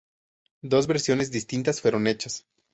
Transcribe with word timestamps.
Dos 0.63 0.87
versiones 0.87 1.29
distintas 1.29 1.79
fueron 1.79 2.07
hechas. 2.07 2.47